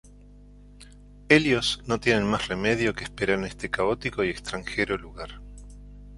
[1.29, 5.39] Ellos no tienen más remedio que esperar en este caótico y extranjero lugar.